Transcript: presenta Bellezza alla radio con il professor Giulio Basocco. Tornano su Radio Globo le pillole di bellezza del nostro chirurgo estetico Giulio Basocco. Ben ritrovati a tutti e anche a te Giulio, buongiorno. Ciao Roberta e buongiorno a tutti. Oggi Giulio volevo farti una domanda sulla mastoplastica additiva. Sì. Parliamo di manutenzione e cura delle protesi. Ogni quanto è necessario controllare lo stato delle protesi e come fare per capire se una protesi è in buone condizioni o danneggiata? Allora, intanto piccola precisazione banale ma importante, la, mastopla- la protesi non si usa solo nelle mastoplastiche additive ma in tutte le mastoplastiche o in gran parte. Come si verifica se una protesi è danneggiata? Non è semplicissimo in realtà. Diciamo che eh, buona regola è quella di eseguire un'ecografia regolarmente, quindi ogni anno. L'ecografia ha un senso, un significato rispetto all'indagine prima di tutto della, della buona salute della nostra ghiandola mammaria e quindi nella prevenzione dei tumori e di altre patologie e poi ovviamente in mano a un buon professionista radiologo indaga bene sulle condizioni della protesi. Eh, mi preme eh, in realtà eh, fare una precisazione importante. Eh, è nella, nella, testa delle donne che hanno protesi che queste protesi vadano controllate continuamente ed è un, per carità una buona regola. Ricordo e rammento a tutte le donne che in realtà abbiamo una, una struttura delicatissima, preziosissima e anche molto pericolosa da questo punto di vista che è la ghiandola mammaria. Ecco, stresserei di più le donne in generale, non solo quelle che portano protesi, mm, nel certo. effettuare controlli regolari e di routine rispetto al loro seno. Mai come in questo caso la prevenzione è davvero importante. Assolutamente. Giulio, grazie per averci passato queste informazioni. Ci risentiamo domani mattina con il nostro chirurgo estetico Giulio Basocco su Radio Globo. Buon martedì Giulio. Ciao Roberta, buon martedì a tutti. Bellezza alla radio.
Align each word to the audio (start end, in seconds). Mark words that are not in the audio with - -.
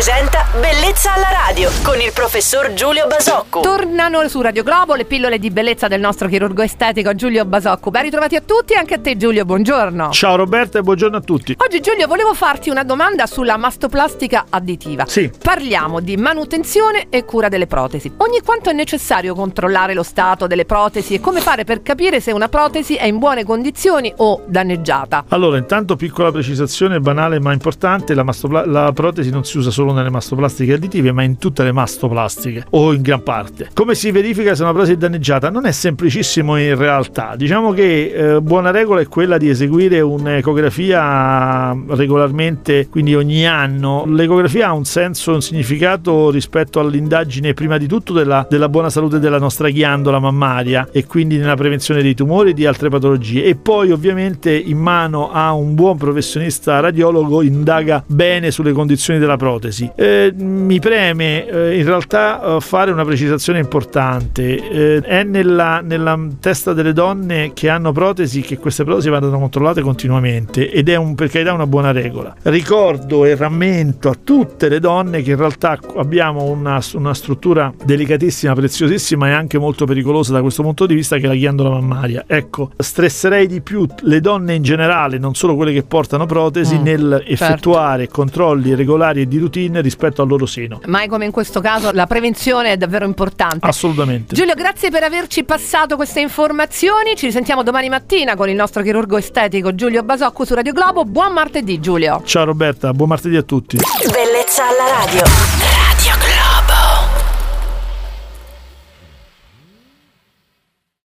presenta 0.00 0.46
Bellezza 0.58 1.12
alla 1.12 1.28
radio 1.46 1.68
con 1.82 2.00
il 2.00 2.10
professor 2.14 2.72
Giulio 2.72 3.06
Basocco. 3.06 3.60
Tornano 3.60 4.26
su 4.28 4.40
Radio 4.40 4.62
Globo 4.62 4.94
le 4.94 5.04
pillole 5.04 5.38
di 5.38 5.50
bellezza 5.50 5.88
del 5.88 6.00
nostro 6.00 6.26
chirurgo 6.26 6.62
estetico 6.62 7.14
Giulio 7.14 7.44
Basocco. 7.44 7.90
Ben 7.90 8.04
ritrovati 8.04 8.34
a 8.34 8.40
tutti 8.40 8.72
e 8.72 8.76
anche 8.76 8.94
a 8.94 8.98
te 8.98 9.18
Giulio, 9.18 9.44
buongiorno. 9.44 10.08
Ciao 10.10 10.36
Roberta 10.36 10.78
e 10.78 10.82
buongiorno 10.82 11.18
a 11.18 11.20
tutti. 11.20 11.54
Oggi 11.58 11.80
Giulio 11.80 12.06
volevo 12.06 12.32
farti 12.32 12.70
una 12.70 12.82
domanda 12.82 13.26
sulla 13.26 13.58
mastoplastica 13.58 14.46
additiva. 14.48 15.04
Sì. 15.06 15.30
Parliamo 15.38 16.00
di 16.00 16.16
manutenzione 16.16 17.08
e 17.10 17.26
cura 17.26 17.48
delle 17.48 17.66
protesi. 17.66 18.10
Ogni 18.16 18.40
quanto 18.40 18.70
è 18.70 18.72
necessario 18.72 19.34
controllare 19.34 19.92
lo 19.92 20.02
stato 20.02 20.46
delle 20.46 20.64
protesi 20.64 21.12
e 21.12 21.20
come 21.20 21.40
fare 21.40 21.64
per 21.64 21.82
capire 21.82 22.20
se 22.20 22.32
una 22.32 22.48
protesi 22.48 22.94
è 22.94 23.04
in 23.04 23.18
buone 23.18 23.44
condizioni 23.44 24.10
o 24.16 24.42
danneggiata? 24.46 25.26
Allora, 25.28 25.58
intanto 25.58 25.94
piccola 25.96 26.32
precisazione 26.32 27.00
banale 27.00 27.38
ma 27.38 27.52
importante, 27.52 28.14
la, 28.14 28.22
mastopla- 28.22 28.64
la 28.64 28.90
protesi 28.92 29.28
non 29.28 29.44
si 29.44 29.58
usa 29.58 29.70
solo 29.70 29.89
nelle 29.92 30.10
mastoplastiche 30.10 30.74
additive 30.74 31.12
ma 31.12 31.22
in 31.22 31.38
tutte 31.38 31.62
le 31.62 31.72
mastoplastiche 31.72 32.66
o 32.70 32.92
in 32.92 33.02
gran 33.02 33.22
parte. 33.22 33.70
Come 33.72 33.94
si 33.94 34.10
verifica 34.10 34.54
se 34.54 34.62
una 34.62 34.72
protesi 34.72 34.92
è 34.92 34.96
danneggiata? 34.96 35.50
Non 35.50 35.66
è 35.66 35.72
semplicissimo 35.72 36.56
in 36.56 36.76
realtà. 36.76 37.34
Diciamo 37.36 37.72
che 37.72 38.12
eh, 38.12 38.40
buona 38.40 38.70
regola 38.70 39.00
è 39.00 39.06
quella 39.06 39.38
di 39.38 39.48
eseguire 39.48 40.00
un'ecografia 40.00 41.76
regolarmente, 41.88 42.88
quindi 42.88 43.14
ogni 43.14 43.46
anno. 43.46 44.04
L'ecografia 44.06 44.68
ha 44.68 44.72
un 44.72 44.84
senso, 44.84 45.32
un 45.32 45.42
significato 45.42 46.30
rispetto 46.30 46.80
all'indagine 46.80 47.54
prima 47.54 47.78
di 47.78 47.86
tutto 47.86 48.12
della, 48.12 48.46
della 48.48 48.68
buona 48.68 48.90
salute 48.90 49.18
della 49.18 49.38
nostra 49.38 49.68
ghiandola 49.70 50.18
mammaria 50.18 50.88
e 50.92 51.06
quindi 51.06 51.36
nella 51.36 51.56
prevenzione 51.56 52.02
dei 52.02 52.14
tumori 52.14 52.50
e 52.50 52.54
di 52.54 52.66
altre 52.66 52.88
patologie 52.88 53.44
e 53.44 53.54
poi 53.56 53.90
ovviamente 53.90 54.52
in 54.52 54.78
mano 54.78 55.30
a 55.30 55.52
un 55.52 55.74
buon 55.74 55.96
professionista 55.96 56.80
radiologo 56.80 57.42
indaga 57.42 58.02
bene 58.06 58.50
sulle 58.50 58.72
condizioni 58.72 59.18
della 59.18 59.36
protesi. 59.36 59.79
Eh, 59.94 60.32
mi 60.36 60.80
preme 60.80 61.46
eh, 61.46 61.78
in 61.78 61.84
realtà 61.84 62.56
eh, 62.56 62.60
fare 62.60 62.90
una 62.90 63.04
precisazione 63.04 63.58
importante. 63.58 64.56
Eh, 64.56 65.00
è 65.00 65.22
nella, 65.22 65.80
nella, 65.80 66.18
testa 66.40 66.72
delle 66.72 66.92
donne 66.92 67.52
che 67.54 67.68
hanno 67.68 67.92
protesi 67.92 68.40
che 68.40 68.58
queste 68.58 68.84
protesi 68.84 69.08
vadano 69.08 69.38
controllate 69.38 69.80
continuamente 69.80 70.70
ed 70.70 70.88
è 70.88 70.96
un, 70.96 71.14
per 71.14 71.28
carità 71.28 71.52
una 71.52 71.66
buona 71.66 71.92
regola. 71.92 72.34
Ricordo 72.42 73.24
e 73.24 73.34
rammento 73.36 74.08
a 74.08 74.16
tutte 74.22 74.68
le 74.68 74.80
donne 74.80 75.22
che 75.22 75.30
in 75.30 75.36
realtà 75.36 75.78
abbiamo 75.96 76.44
una, 76.44 76.80
una 76.94 77.14
struttura 77.14 77.72
delicatissima, 77.84 78.54
preziosissima 78.54 79.28
e 79.28 79.32
anche 79.32 79.58
molto 79.58 79.84
pericolosa 79.86 80.32
da 80.32 80.40
questo 80.40 80.62
punto 80.62 80.86
di 80.86 80.94
vista 80.94 81.16
che 81.16 81.24
è 81.24 81.28
la 81.28 81.34
ghiandola 81.34 81.70
mammaria. 81.70 82.24
Ecco, 82.26 82.70
stresserei 82.76 83.46
di 83.46 83.60
più 83.60 83.86
le 84.02 84.20
donne 84.20 84.54
in 84.54 84.62
generale, 84.62 85.18
non 85.18 85.34
solo 85.34 85.54
quelle 85.54 85.72
che 85.72 85.82
portano 85.82 86.26
protesi, 86.26 86.78
mm, 86.78 86.82
nel 86.82 87.22
certo. 87.26 87.32
effettuare 87.32 88.08
controlli 88.08 88.74
regolari 88.74 89.22
e 89.22 89.28
di 89.28 89.38
routine 89.38 89.69
rispetto 89.78 90.22
al 90.22 90.28
loro 90.28 90.46
seno. 90.46 90.80
Mai 90.86 91.08
come 91.08 91.24
in 91.24 91.30
questo 91.30 91.60
caso 91.60 91.90
la 91.92 92.06
prevenzione 92.06 92.72
è 92.72 92.76
davvero 92.76 93.04
importante. 93.04 93.66
Assolutamente. 93.66 94.34
Giulio, 94.34 94.54
grazie 94.54 94.90
per 94.90 95.04
averci 95.04 95.44
passato 95.44 95.96
queste 95.96 96.20
informazioni. 96.20 97.16
Ci 97.16 97.26
risentiamo 97.26 97.62
domani 97.62 97.88
mattina 97.88 98.34
con 98.34 98.48
il 98.48 98.56
nostro 98.56 98.82
chirurgo 98.82 99.16
estetico 99.16 99.74
Giulio 99.74 100.02
Basocco 100.02 100.44
su 100.44 100.54
Radio 100.54 100.72
Globo. 100.72 101.04
Buon 101.04 101.32
martedì 101.32 101.78
Giulio. 101.80 102.22
Ciao 102.24 102.44
Roberta, 102.44 102.92
buon 102.92 103.08
martedì 103.08 103.36
a 103.36 103.42
tutti. 103.42 103.76
Bellezza 103.76 104.64
alla 104.66 105.04
radio. 105.04 105.89